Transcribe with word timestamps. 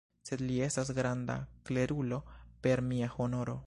Sed 0.29 0.41
li 0.45 0.55
estas 0.67 0.91
granda 1.01 1.37
klerulo, 1.71 2.21
per 2.67 2.87
mia 2.93 3.17
honoro! 3.19 3.59